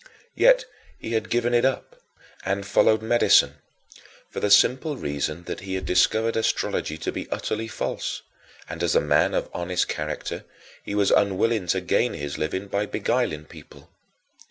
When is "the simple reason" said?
4.39-5.43